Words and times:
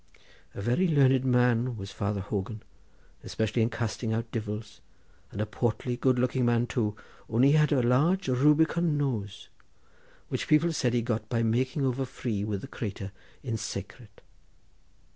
A 0.55 0.61
very 0.63 0.87
learned 0.87 1.23
man 1.25 1.77
was 1.77 1.91
Father 1.91 2.21
Hogan, 2.21 2.63
especially 3.23 3.61
in 3.61 3.69
casting 3.69 4.13
out 4.13 4.31
divils, 4.31 4.81
and 5.31 5.39
a 5.39 5.45
portly 5.45 5.95
good 5.95 6.17
looking 6.17 6.43
man 6.43 6.65
too, 6.65 6.95
only 7.29 7.49
he 7.49 7.53
had 7.53 7.71
a 7.71 7.83
large 7.83 8.27
rubicon 8.27 8.97
nose, 8.97 9.49
which 10.27 10.47
people 10.47 10.73
said 10.73 10.95
he 10.95 11.03
got 11.03 11.29
by 11.29 11.43
making 11.43 11.85
over 11.85 12.03
free 12.05 12.43
with 12.43 12.61
the 12.61 12.67
cratur 12.67 13.11
in 13.43 13.57
sacret. 13.57 14.21